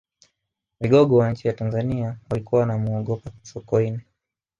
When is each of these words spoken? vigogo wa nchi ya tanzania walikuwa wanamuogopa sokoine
vigogo 0.79 1.17
wa 1.17 1.31
nchi 1.31 1.47
ya 1.47 1.53
tanzania 1.53 2.19
walikuwa 2.29 2.61
wanamuogopa 2.61 3.31
sokoine 3.43 3.99